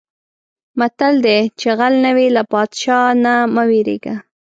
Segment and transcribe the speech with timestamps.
[0.79, 4.15] متل دی: چې غل نه وې له پادشاه نه مه وېرېږه.